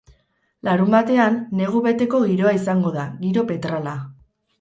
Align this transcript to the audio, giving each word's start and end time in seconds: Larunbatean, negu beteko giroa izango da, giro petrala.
Larunbatean, 0.67 1.35
negu 1.59 1.81
beteko 1.87 2.21
giroa 2.29 2.53
izango 2.61 2.95
da, 2.97 3.05
giro 3.27 3.45
petrala. 3.53 3.95